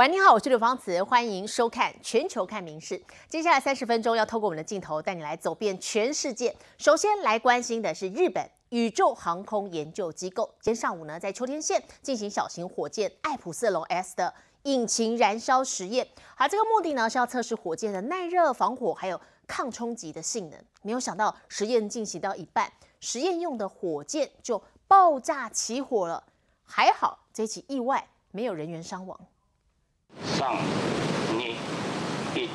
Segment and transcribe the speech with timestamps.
[0.00, 2.98] 喂，你好，我是刘芳慈，欢迎收看《全球看名事》。
[3.28, 6.56] 接下来三十分钟要透过我们的镜头带你来走遍全世界。
[6.78, 14.32] 首先来关心的是日本宇宙航空研究机构，今天上午呢在秋田县进行小型火箭艾普瑟龙 S 的
[14.62, 16.08] 引擎燃烧实验。
[16.34, 20.58] 好，这个目的呢是要测试火箭的耐热、防火还有抗冲击的性能。
[20.80, 26.24] 没有想到实验进行到一半，实验用的火箭就爆炸起火了。
[26.64, 29.20] 还好这起意外没有人员伤亡。
[30.24, 31.56] 三、二、
[32.34, 32.48] 一。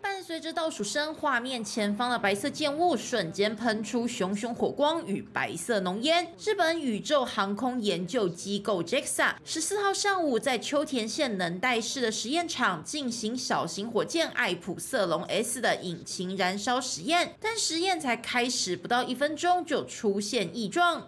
[0.00, 6.32] 伴随着倒数声，画面前方的白色建物瞬间喷出熊熊火光与白色浓烟。
[6.42, 21.02] 日本宇宙航空研究机构 JAXA 十四号上午在秋田县能代市的实验场进行小型火箭爱普瑟龙 S 的引擎燃烧实验，但实验才开始不到一分钟就出现异状。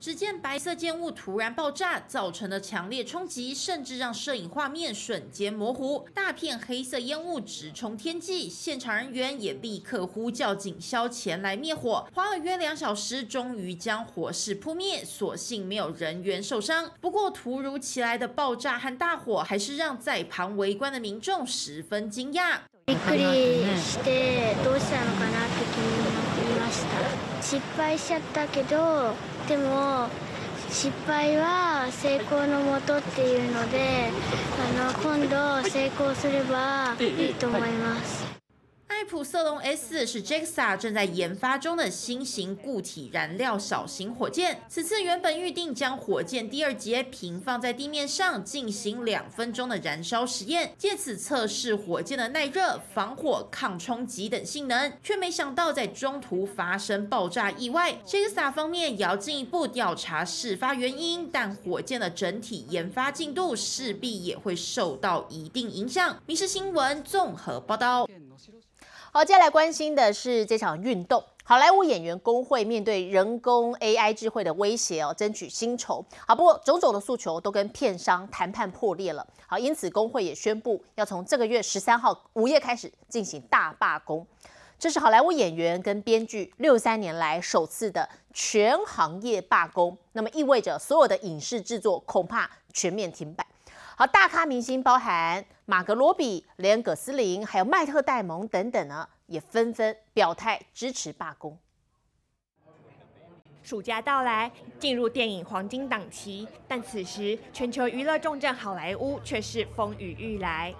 [0.00, 6.04] 只见白色建物突然爆炸，造成的强烈冲击，甚至让摄影画面瞬间模糊。
[6.12, 15.04] 大片黑色烟雾直冲天际，现场人员也立刻呼叫警消前来灭火，花了约两小时，终于将火势扑灭。
[15.04, 16.90] 所幸没有人员受伤。
[17.00, 22.58] 不过，突如其来的爆炸和大火，还是让在旁围观的民众十分惊讶。
[27.42, 29.12] 失敗しちゃったけど
[29.47, 30.09] でも
[30.69, 34.09] 失敗は成功のもとっていうので
[34.77, 38.26] あの今度成功すればいいと思います。
[38.97, 44.59] 爱普瑟龙 S 是 JAXA 正在研发中的新型固体燃料小型火箭。
[44.67, 57.99] 此次原本预定将火箭第二节平放在地面上进行两分钟的燃烧实验，借此测试火箭的耐热、防火、抗冲击等性能，却没想到在中途发生爆炸意外。
[58.03, 66.15] JAXA 方面也要进一步调查事发原因，但火箭的整体研发进度势必也会受到一定影响。
[66.25, 68.07] 《民事新闻》综合报道。
[69.17, 71.23] 好，接下来关心的是这场运动。
[71.43, 76.05] 好莱坞演员工会面对人工 AI 智慧的威胁哦，争取薪酬。
[76.27, 79.25] 好，不过种种的诉求都跟片商谈判破裂了。
[79.47, 84.23] 好，因此工会也宣布要从这个月十三号午夜开始进行大罢工。
[84.77, 93.43] 这是好莱坞演员跟编剧六三年来首次的全行业罢工，那么意味着所有的影视制作恐怕全面停摆。
[93.95, 101.57] 好，大咖明星包含马格罗比、连葛斯林，还有迈特戴蒙等等呢，也纷纷表态支持罢工。
[103.63, 110.73] 暑假到来，进入电影黄金档期，但此时全球娱乐重镇好莱坞却是风雨欲来。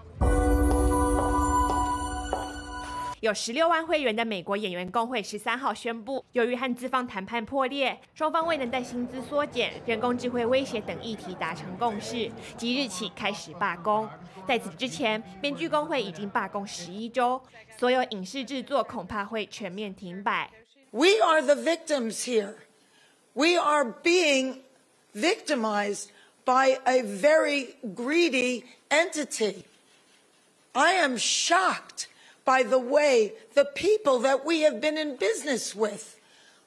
[3.22, 14.08] 有十六万会员的美国演员工会十三号宣布，由于和资方谈判破裂，双方未能在薪资缩减、人工智慧威胁等议题达成共识，即日起开始罢工。
[14.48, 17.42] 在此之前，编剧工会已经罢工十一周，
[17.80, 20.52] 所有影视制作恐怕会全面停摆。
[20.92, 22.54] We are the victims here.
[23.34, 24.60] We are being
[25.16, 26.10] victimized
[26.46, 29.64] by a very greedy entity.
[30.74, 32.06] I am shocked.
[32.48, 36.16] By the way the people that we have been in business with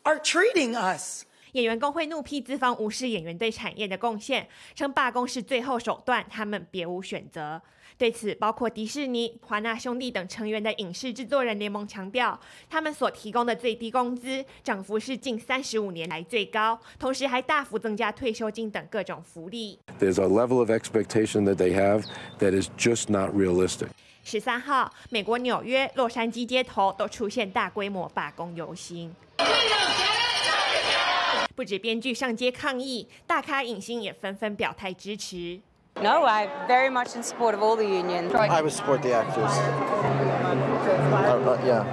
[0.03, 1.25] are treating us.
[1.53, 7.63] 演员工会怒批资方无视演员对产业的贡献，称罢工是最后手段，他们别无选择。
[7.97, 12.39] 对此，包括迪士尼、华纳兄弟等成员的影视制作人联盟强调，
[12.69, 19.79] 他们所提供的最低工资涨幅是近三十五年来最高，同时还大幅增加退休金等各种福利。
[19.99, 22.05] There's a level of expectation that they have
[22.39, 23.89] that is just not realistic.
[24.31, 29.13] 十三号，美国纽约、洛杉矶街头都出现大规模罢工游行，
[31.57, 35.59] 不止编剧上街抗议，大咖影星也纷纷表态支持。
[35.97, 38.33] No, I very much in support of all the unions.
[38.33, 39.51] I would support the actors.
[41.67, 41.85] Yeah.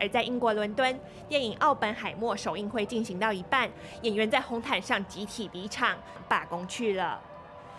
[0.00, 3.68] 而在英国伦敦，电影《奥本海默》首映会进行到一半，
[4.00, 7.20] 演员在红毯上集体离场，罢工去了。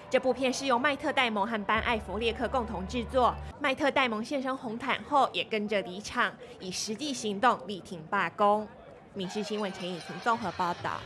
[0.08, 3.34] 这部片是由麦特戴蒙和班艾弗列克共同制作。
[3.60, 8.64] 麦特戴蒙现身红毯后，也跟着离场，以实际行动力挺罢工。
[9.14, 11.00] 《民事新闻》陈以婷综合报道。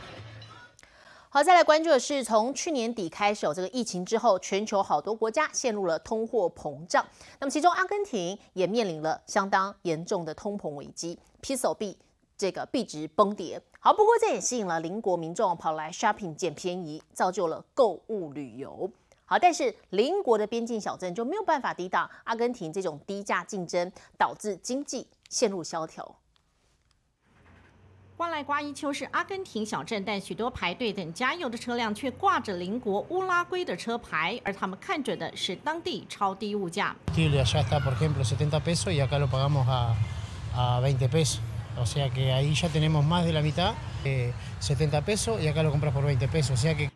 [1.30, 7.04] 好，再来关注的是，从去年底开始有这个疫情之后，全球好多国家陷入了通货膨胀。
[7.38, 11.96] 那么其中阿根廷也面临了相当严重的通膨危机，披索币
[12.40, 13.60] 这个币值崩跌。
[13.78, 18.90] 好，不过这也吸引了邻国民众跑来 shopping 捡便宜，造就了购物旅游。
[19.26, 26.16] 好，但是邻国的边境小镇就没有办法抵挡阿根廷这种低价竞争，导致经济陷入萧条。
[28.16, 36.94] 瓜莱瓜伊丘是阿根廷小镇，但许多排队等加油的车辆却挂着邻国乌拉圭的车牌，而他们看准的是当地超低物价。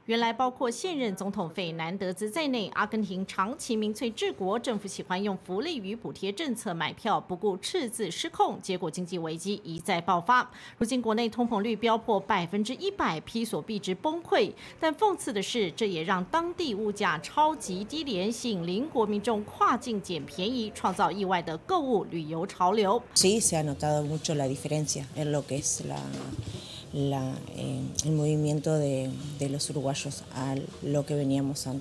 [0.07, 10.49] 原来包括现任总统费南德兹在内阿根廷长期民粹治国政府喜欢用福利与补贴政策买票不顾赤字失控结果经济危机一再爆发。
[10.77, 14.53] 如今国内通膨率飙破百分之一百批所币值崩溃。
[14.81, 23.01] 但讽刺的是这也让当地物价超级低廉吸引邻国民众跨境捡便宜创造意外的购物旅游潮流。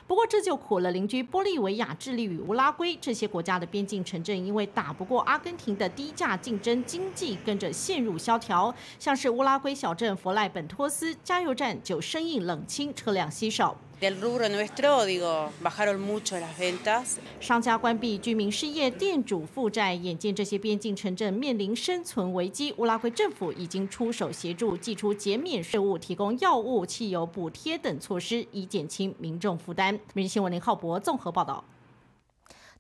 [0.07, 8.74] 不过这就苦了邻居玻利维亚、智利与乌拉圭这些国家的边境城镇，因为打不过阿根廷的低价竞争，经济跟着陷入萧条。
[8.97, 13.77] 像是乌拉圭小镇佛赖本托斯加油站就生意冷清，车辆稀少。
[14.03, 17.19] Del rubro nuestro, digo, bajaron mucho las ventas.
[17.39, 29.97] 商家关闭，居民失业，店主负债，眼见这些边境城镇面临生存危机，乌拉圭政府已经出手协助，寄出减免税务、提供药物、汽油补贴等措施，以减轻民众负担。
[30.13, 31.63] 每日新闻林浩博综合报道。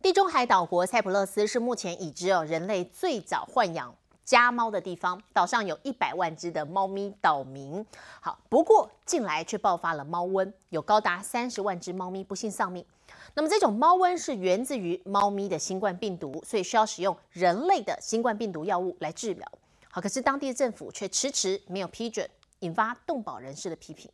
[0.01, 7.85] 地中海岛国塞浦路斯是目前已知有人类最早豢养家猫的地方，岛上有一百万只的猫咪岛民。
[8.21, 12.85] 好，不过近来却爆发了猫瘟，有高达三十万只猫咪不幸丧命。
[13.35, 19.51] 那么这种猫瘟是源自于猫咪的新冠病毒，所以需要使用人类的新冠病毒药物来治疗。
[19.89, 22.27] 好，可是当地的政府却迟迟没有批准，
[22.59, 24.09] 引发动保人士的批评。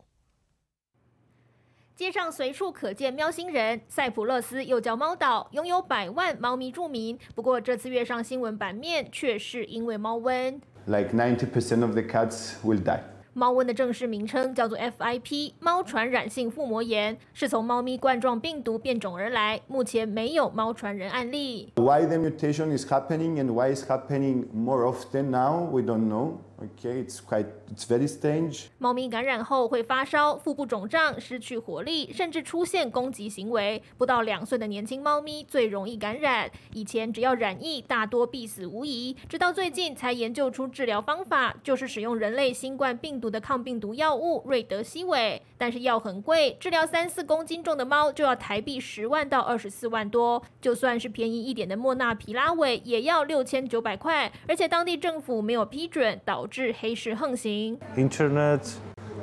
[2.00, 7.20] 街上随处可见喵星人，塞浦勒斯又叫猫岛，拥有百万猫咪住民。
[7.36, 10.62] 不过这次跃上新闻版面，却是因为猫瘟。
[10.86, 13.02] Like ninety percent of the cats will die.
[13.34, 19.60] 猫瘟的正式名称叫做 FIP，猫传染性腹膜炎，是从猫咪冠状病毒变种而来。
[19.68, 21.74] 目前没有猫传人案例。
[21.76, 26.38] Why the mutation is happening and why it's happening more often now, we don't know.
[26.62, 28.66] OK，it's quite, it's very strange.
[28.80, 33.82] 猫咪感染后会发烧、腹部肿胀、失去活力，甚至出现攻击行为。
[33.98, 36.52] 不到两岁的年轻猫咪最容易感染。
[36.74, 39.16] 以前只要染疫，大多必死无疑。
[39.30, 45.42] 直到最近才研究出治疗方法，就是使用人类新冠病毒的抗病毒药物瑞德西韦。
[45.58, 50.42] 但是药很贵，治疗三四公斤重的猫就要台币十万到二十四万多。
[50.62, 54.30] 就算是便宜一点的莫纳皮拉韦，也要六千九百块。
[54.48, 57.79] 而且当地政府没有批准，导致黑市横行。
[57.97, 58.61] internet,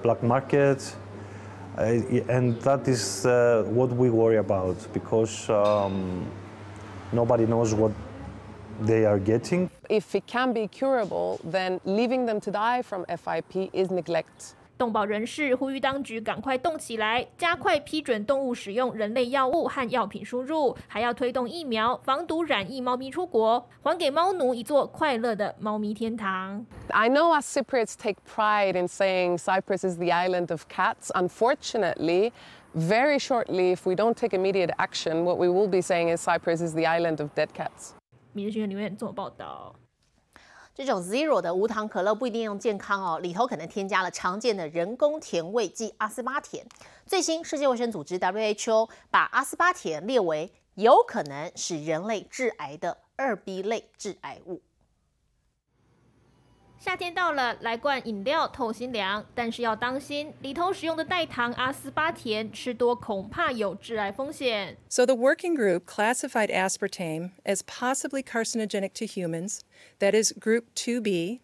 [0.03, 0.95] black market,
[1.77, 1.83] uh,
[2.27, 6.25] and that is uh, what we worry about because um,
[7.11, 7.91] nobody knows what
[8.81, 9.69] they are getting.
[9.89, 14.54] If it can be curable, then leaving them to die from FIP is neglect.
[14.78, 26.66] 动保人士呼吁当局赶快动起来，加快批准动物使用人类药物和药品输入，还要推动疫苗，防毒染疫猫咪出国，还给猫奴一座快乐的猫咪天堂。
[26.88, 31.10] I know us Cypriots take pride in saying Cyprus is the island of cats.
[31.14, 32.32] Unfortunately,
[32.74, 36.60] very shortly, if we don't take immediate action, what we will be saying is Cyprus
[36.60, 37.94] is the island of dead cats.
[38.34, 39.74] 明日新闻留言做报道。
[40.76, 46.66] 这种 Zero 的无糖可乐不一定用健康哦，里头可能添加了常见的人工甜味剂阿斯巴甜。
[47.06, 54.60] 最新，世界卫生组织 WHO 把阿斯巴甜列为有可能使人类致癌的二 B 类致癌物。
[56.85, 64.75] 夏天到了，来罐饮料透心凉，但是要当心，里头使用的代糖阿斯巴甜吃多恐怕有致癌风险。
[64.89, 69.59] So the working group classified aspartame as possibly carcinogenic to humans,
[69.99, 71.41] that is group 2B,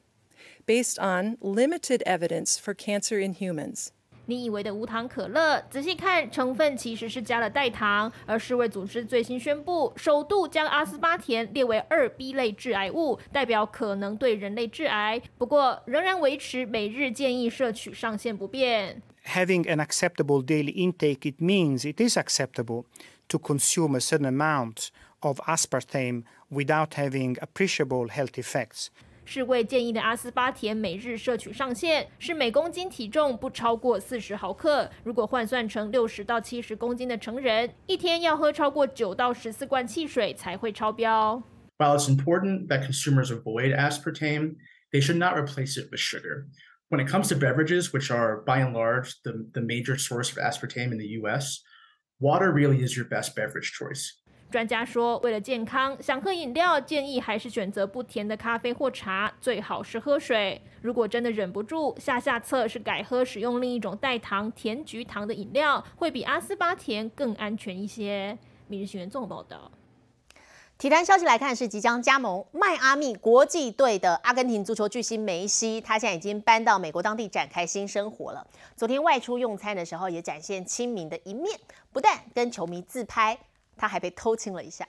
[0.65, 3.91] based on limited evidence for cancer in humans.
[4.26, 8.10] 你以为的无糖可乐，仔细看成分其实是加了代糖。
[8.24, 15.20] 而世卫组织最新宣布，首度将阿斯巴甜列为二 B 类致癌物，代表可能对人类致癌。
[15.36, 19.02] 不过仍然维持每日建议摄取上限不变。
[19.24, 22.84] having an acceptable daily intake, it means it is acceptable
[23.28, 24.88] to consume a certain amount
[25.20, 28.88] of aspartame without having appreciable health effects.
[29.31, 34.89] 世卫建议的阿斯巴甜每日摄取上限是每公斤体重不超过四十毫克。
[35.03, 41.43] 如果换算成六十到七十公斤的成人，一天要喝超过九到十四罐汽水才会超标。
[41.77, 44.55] While it's important that consumers avoid aspartame,
[44.91, 46.45] they should not replace it with sugar.
[46.89, 50.37] When it comes to beverages, which are by and large the, the major source of
[50.37, 51.61] aspartame in the US,
[52.19, 54.13] water really is your best beverage choice.
[54.52, 60.60] 专家说，为了健康，想喝饮料建议还是选择不甜的咖啡或茶，最好是喝水。
[60.82, 68.34] 如果真的忍不住，下下策是改喝使用另一种代糖甜菊糖的饮料，会比阿斯巴甜更安全一些。
[68.68, 69.72] 《每日新闻》综合报道。
[70.78, 78.46] 体坛消息来看，是即将加盟迈阿密国际队的阿根廷足球巨星梅西，他现在已经搬到美国当地展开新生活了。
[78.76, 81.58] 昨天外出用餐的时候，也展现亲民的一面，
[81.92, 83.38] 不但跟球迷自拍，
[83.82, 84.86] 他还被偷亲了一下。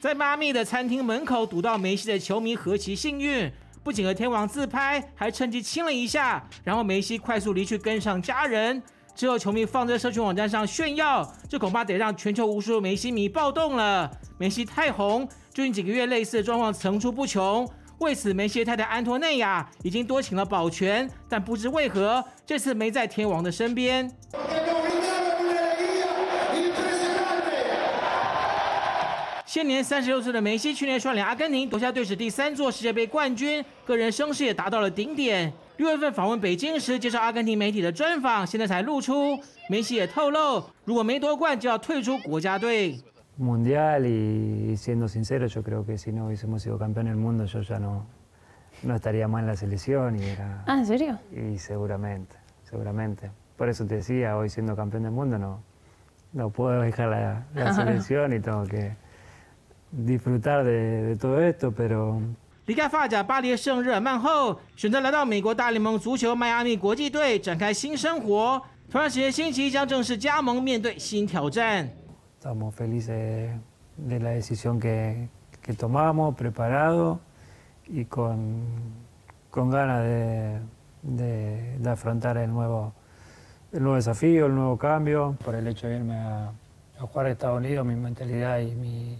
[0.00, 3.50] 在妈咪的餐厅门口堵到梅西的球迷，何其幸运！
[3.82, 8.80] 不仅和天王自拍，还趁机亲了一下，然后梅西快速离去，跟上家人。
[9.16, 14.08] 之后，球迷放在社群网站上炫耀，这恐怕得让全球无数梅西迷暴动了。
[14.38, 17.68] 梅西太红，最近几个月类似的状况层出不穷。
[17.98, 24.08] 为此，梅西太太安托内亚已经多请了保全，但不知为何这次没在天王的身边。
[29.56, 35.50] 现年三十六岁的梅西，去年率领阿根廷夺下队史第三座世界杯冠军，个人声势也达到了顶点。
[35.78, 39.40] 六月份访问北京时，接受阿根廷媒体的专访，现在才露出。
[39.70, 43.00] 梅西也透露，如果没夺冠，就要退出国家队。
[43.40, 47.78] Mundial y siendo sincero, yo creo que si no hubiésemos sido campeón del mundo, yo ya
[47.78, 48.04] no
[48.82, 50.64] no estaría más en la selección y era.
[50.66, 51.18] Ah, ¿en serio?
[51.32, 53.30] Y seguramente, seguramente.
[53.56, 55.62] Por eso te decía, hoy siendo campeón del mundo no
[56.32, 58.94] no puedo dejar la, la selección y tengo que
[59.91, 62.21] disfrutar de, de todo esto, pero
[62.65, 68.61] 离开发甲巴黎圣日耳曼后，选择来到美国大联盟足球迈阿密国际队展开新生活。
[68.89, 71.89] 同样时间，星期一将正式加盟，面对新挑战。
[72.39, 73.51] Estamos felices
[73.97, 75.27] de la decisión que
[75.61, 77.19] que tomamos, preparado
[77.87, 78.63] y con
[79.49, 80.59] con ganas de
[81.01, 82.93] de de afrontar el nuevo
[83.71, 85.35] el nuevo desafío, el nuevo cambio.
[85.43, 86.51] Por el hecho de irme a
[86.99, 89.17] a jugar a Estados Unidos, mi mentalidad y mi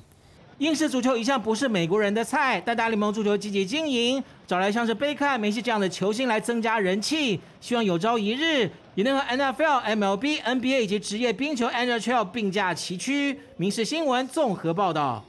[0.58, 13.34] 英式足球一向不是美国人的菜，但大联盟足球积极经营，找来像是贝克汉、梅西这样的球星来增加人气，希望有朝一日也能和 NFL、MLB、NBA 以及职业冰球 NHL 并驾齐驱。
[13.58, 15.22] 《民事新闻》综合报道。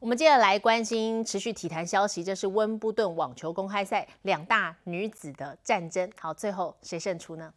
[0.00, 6.10] 我们接着来关心持续体坛消息，这是温布顿网球公开赛两大女子的战争。
[6.18, 7.52] 好，最后谁胜出呢？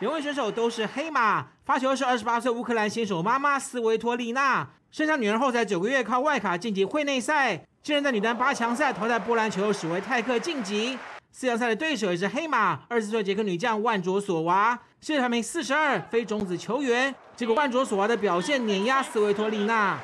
[0.00, 10.98] 两位选手都是黑马，发球是二十八岁乌克兰新手妈妈斯维托利娜，生下女儿后才九个月靠外卡晋级会内赛，竟然在女单八强赛淘汰波兰球友史维泰克晋级。
[11.32, 17.14] 四强赛的对手也是黑马，二十岁捷克女将万卓索娃，世界排名四十二，非种子球员。
[17.34, 19.98] 结果万卓索娃的表现碾压斯维托利娜。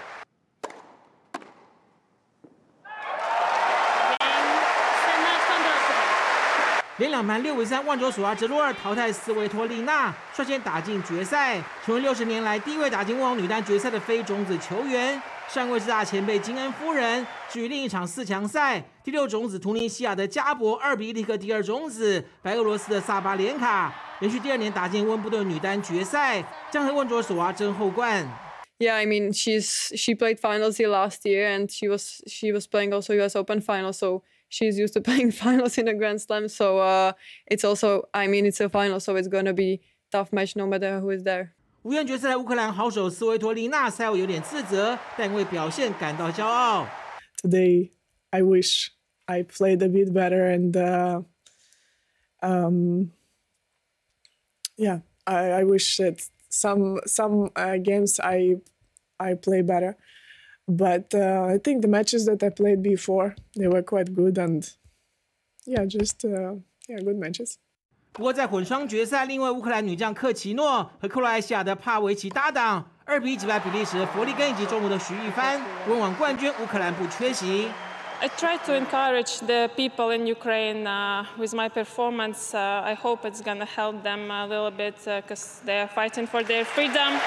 [7.03, 15.21] 连两盘六比三，万卓索娃折落二淘汰斯维托利娜，率先打进决赛，成为六十年来第一位打进温网女单决赛的非种子球员。
[15.49, 17.27] 上位是大前辈金恩夫人。
[17.51, 28.25] 至于另一场四强赛，第六种子图尼西亚的加博二比一力克第二种子白俄罗斯的萨巴连卡，连续第二年打进温布顿女单决赛，将和万卓索娃争后冠。
[28.79, 32.93] Yeah, I mean she's she played finals here last year, and she was she was playing
[32.93, 33.35] also U.S.
[33.35, 34.23] Open final, so.
[34.52, 36.48] she's used to playing finals in a Grand Slam.
[36.48, 37.14] So uh,
[37.46, 39.82] it's also, I mean, it's a final, so it's going to be
[40.12, 41.54] tough match no matter who is there.
[41.84, 46.86] 无缘决赛的乌克兰好手斯维托利娜赛后有点自责，但因为表现感到骄傲。
[47.42, 47.92] Today,
[48.32, 48.90] I wish
[49.26, 51.24] I played a bit better and uh,
[52.42, 53.12] um,
[54.76, 58.58] yeah, I, I wish that some some uh, games I
[59.18, 59.96] I play better.
[60.68, 64.70] But uh, I think the matches that I played before they were quite good and
[65.66, 66.56] yeah, just uh,
[66.90, 67.58] yeah, good matches.
[68.12, 77.70] 不过在混双决赛，另外乌克兰女将克奇诺和克罗埃西亚的帕维奇搭档二比一击败比利时的弗利根以及中国的徐玉帆，温网冠军乌克兰不缺席。
[78.20, 82.56] I try to encourage the people in Ukraine uh, with my performance.
[82.56, 86.26] Uh, I hope it's gonna help them a little bit because uh, they are fighting
[86.26, 87.20] for their freedom.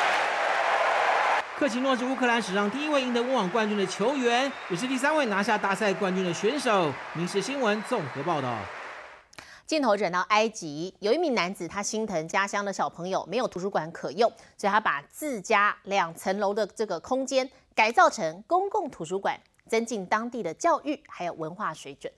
[1.57, 6.91] 克奇诺是乌克兰史上第一位赢得温网冠军的球员，也是第三位拿下大赛冠军的选手。
[7.13, 8.57] 民事新闻综合报道。
[9.65, 22.11] 镜头转到埃及，有一名男子，他心疼家乡的小朋友没有图书馆可用，所以他把自家两层楼的这个空间改造成公共图书馆，增进当地的教育还有文化水准。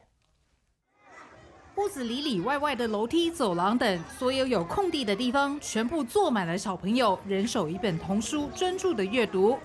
[1.76, 9.58] 屋子里里外外的楼梯、走廊等，所有有空地的地方，全部坐满了小朋友，人手一本童书，专注的阅读。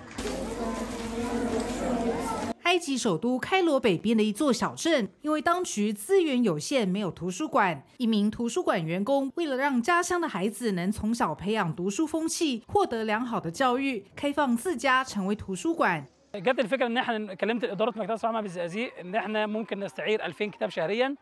[2.63, 7.81] 埃 埃及首都开罗北边的一座小镇，因为当局资源有限，没有图书馆。
[7.97, 16.05] 一名图书馆员工为了让家乡的孩子能从小培养读书风气，获得良好的教育，开放自家成为图书馆。
[16.35, 21.15] جت الفكره ان احنا كلمت اداره مكتبه الصناعه بالزقازيق ان احنا ممكن نستعير 2000 كتاب شهريا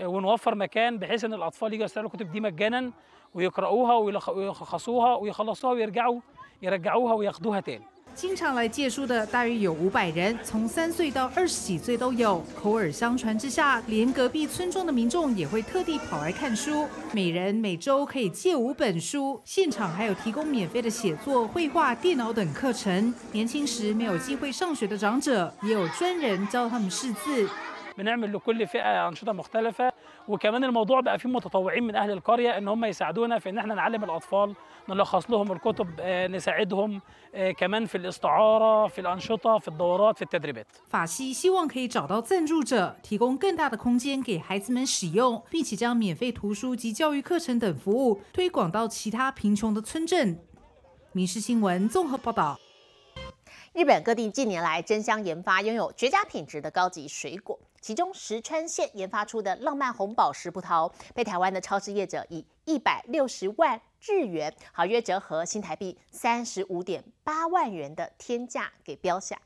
[0.00, 2.90] ونوفر مكان بحيث ان الاطفال يجوا يستعيروا الكتب دي مجانا
[3.34, 6.20] ويقرأوها ويلخصوها ويخلصوها ويرجعوا
[6.62, 12.40] يرجعوها وياخدوها تاني 经常来借书的大约有五百人，从三岁到二十几岁都有。
[12.54, 16.86] 口耳相传之下，连隔壁村庄的民众也会特地跑来看书。
[17.12, 23.12] 每人每周可以借五本书，现场还有提供免费的写作、绘画、电脑等课程。
[23.32, 27.48] 年轻时没有机会上学的长者，也有专人教他们识字。
[27.98, 29.92] بنعمل لكل فئه انشطه مختلفه
[30.28, 34.04] وكمان الموضوع بقى فيه متطوعين من اهل القريه ان هم يساعدونا في ان احنا نعلم
[34.04, 34.54] الاطفال
[34.88, 36.00] نلخص لهم الكتب
[36.30, 37.00] نساعدهم
[37.58, 50.36] كمان في الاستعاره في الانشطه في الدورات في التدريبات 法西希望可以找到赞助者，提供更大的空间给孩子们使用，并且将免费图书及教育课程等服务推广到其他贫穷的村镇。《
[51.12, 52.58] 民事新闻》综合报道。
[53.72, 69.38] 日本各地近年来争相研发拥有绝佳品质的高级水果， 其中石川县研发出的浪漫红宝石葡萄，被台湾的超市业者以一百六十万日元，好约折合新台币三十五点八万元的天价给标下。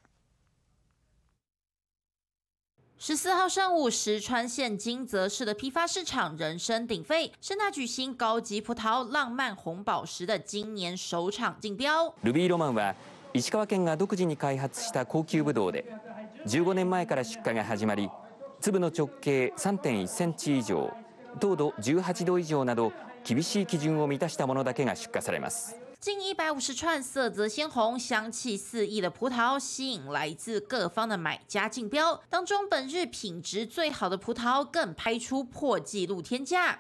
[3.01, 12.13] 十四号上午，石川县金泽市的批发市场人声鼎沸，盛大举行高级葡萄浪漫红宝石的今年首场竞标。
[12.23, 12.97] ルビーロマンは
[13.33, 15.85] 石川県が独自に開発した高級ブドウで
[16.47, 18.11] 15年前から出荷が始まり
[18.64, 20.90] 粒の直径3.1センチ以上
[21.38, 22.94] 糖度18度以上など
[23.26, 32.22] 厳しい基準を満たしたものだけが出荷されます近一百五十串色泽鲜红、香气四溢的葡萄，吸引来自各方的买家竞标。
[32.30, 36.78] 当中，本日品质最好的葡萄更拍出破纪录天价。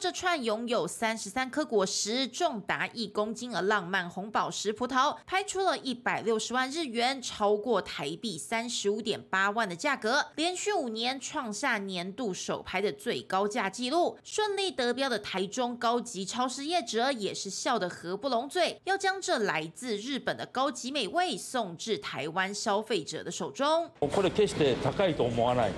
[0.00, 14.16] 这串拥有三十三颗果实、重达一公斤的浪漫红宝石葡萄，拍出了一百六十万日元，超过台币三十五点八万的价格，连续五年创下年度首拍的最高价纪录。
[14.24, 23.90] 顺利得标的台中高级超市业者也是笑得合不拢嘴，要将这来自日本的高级美味送至台湾消费者的手中。
[24.00, 25.72] これ決して高いと思わない。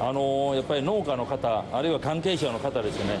[0.00, 3.20] あのやっぱり農家の方あるいは関係者の方ですね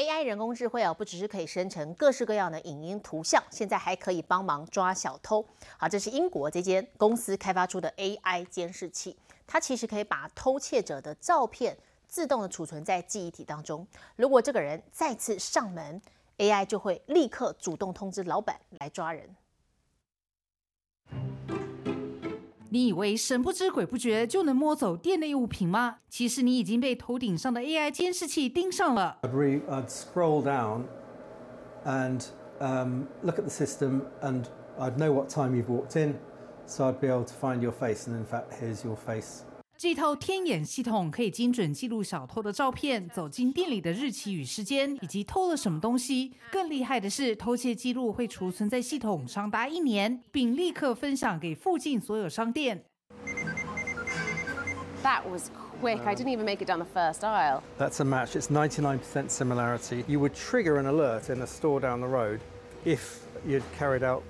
[0.00, 5.44] AI 人工智慧啊，不只是可以生成各式各样的影音图像，现在还可以帮忙抓小偷。
[5.76, 9.14] 好，这是英国这间公司开发出的 AI 监视器，
[9.46, 11.76] 它其实可以把偷窃者的照片
[12.08, 13.86] 自动的储存在记忆体当中。
[14.16, 16.00] 如果这个人再次上门
[16.38, 19.28] ，AI 就会立刻主动通知老板来抓人。
[22.72, 25.96] 你以为神不知鬼不觉就能摸走店内物品吗？
[26.08, 29.18] 其实你已经被头顶上的 AI 监视器盯上了。
[29.22, 30.84] I'd, re- I'd scroll down
[31.84, 32.24] and
[32.60, 34.44] um, look at the system, and
[34.78, 36.14] I'd know what time you've walked in,
[36.66, 38.06] so I'd be able to find your face.
[38.06, 39.44] And in fact, here's your face.
[39.80, 46.34] 这套天眼系统可以精准记录小偷的照片、走进店里的日期与时间，以及偷了什么东西。
[46.52, 52.84] 更厉害的是，偷窃记录会储存在系统长达一年，并立刻分享给附近所有商店。
[55.02, 56.02] That was quick.
[56.04, 57.62] I didn't even make it down the first aisle.
[57.78, 58.36] That's a match.
[58.36, 60.04] It's 99% similarity.
[60.06, 62.40] You would trigger an alert in a store down the road
[62.84, 64.22] if you'd carried out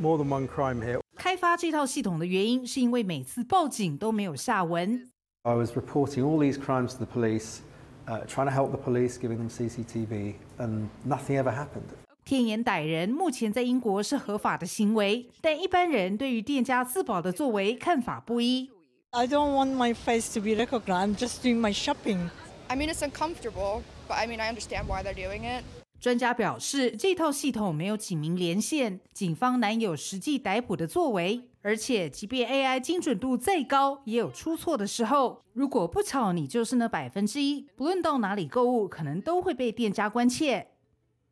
[0.00, 1.02] more than one crime here.
[1.26, 5.10] 开发这套系统的原因是因为每次报警都没有下文。
[5.42, 7.62] I was reporting all these crimes to the police,
[8.06, 11.90] uh, trying to help the police, giving them CCTV, and nothing ever happened.
[12.24, 18.70] 天眼逮人目前在英国是合法的行为，但一般人对于店家自保的作为看法不一。
[19.10, 21.08] I don't want my face to be recognized.
[21.08, 22.30] I'm just doing my shopping.
[22.68, 25.64] I mean, it's uncomfortable, but I mean, I understand why they're doing it.
[25.98, 31.48] 专家表示，这套系统没有警民连线，警方难有实际逮捕的作为。
[31.62, 35.42] 而且，即便 AI 精准度再高，也有出错的时候。
[35.52, 40.68] 如果不巧你就是那百分之一，不论到哪里购物，可能都会被店家关切。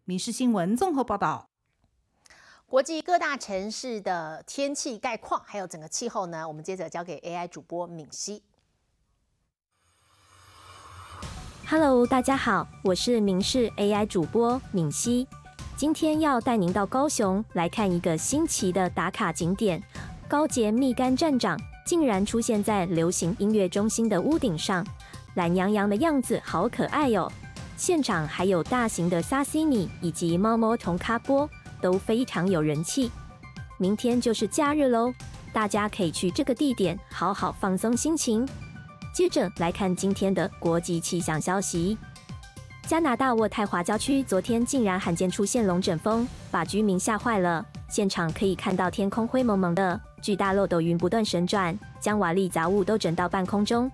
[0.04, 1.46] 民事新闻综合报道。
[2.66, 8.42] 国际各大城市的天气概况，还有整个气候呢，我们接着交给 AI 主播敏熙。
[11.76, 15.26] Hello，大家好，我是明视 AI 主播敏熙，
[15.76, 19.82] 今天要带您到高雄来看一个新奇的打卡景点——
[20.30, 24.86] 高捷蜜柑站长竟然出现在流行音乐中心的屋顶上，
[25.34, 27.28] 懒洋洋的样子好可爱哟、
[27.76, 31.50] 现场还有大型的沙西米以及猫猫同咖波，
[31.82, 33.10] 都非常有人气。
[33.78, 35.12] 明天就是假日喽，
[35.52, 38.48] 大家可以去这个地点好好放松心情。
[39.14, 41.96] 接着来看今天的国际气象消息。
[42.88, 47.64] 加拿大渥太华郊区昨天竟然罕见出现龙卷风，把居民吓坏了。
[47.88, 53.88] 现场可以看到天空灰蒙蒙的，巨大漏斗云不断旋转，将瓦砾杂物都整到半空中。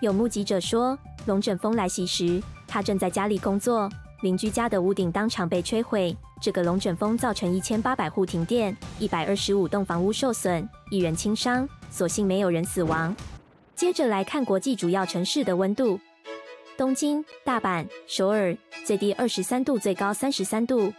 [0.00, 3.88] 有目击者说，龙卷风来袭时，他正在家里工作，
[4.22, 6.16] 邻居家的屋顶当场被摧毁。
[6.40, 13.14] 这个龙卷风造成一千八百户停电，一百二十五栋房屋受损，一人轻伤，所幸没有人死亡。
[13.74, 15.98] 接着来看国际主要城市的温度：
[16.76, 20.92] 东京、大阪、首尔最低二十三度，最高三十三度；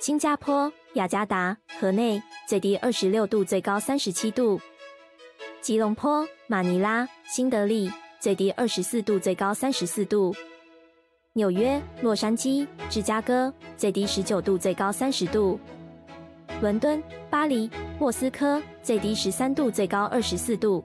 [0.00, 4.58] 新加坡、雅加达、河内最低二十六度，最高三十七度；
[5.60, 10.34] 吉隆坡、马尼拉、新德里最低二十四度，最高三十四度；
[11.34, 15.58] 纽约、洛杉矶、芝加哥最低十九度，最高三十度；
[16.60, 20.84] 伦敦、巴黎、莫斯科最低十三度，最高二十四度。